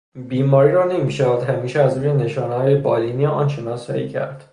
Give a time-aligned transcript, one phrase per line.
[0.19, 4.43] بیماری را نمیشود همیشه از روی نشانههای بالینی آن شناسایی کرد.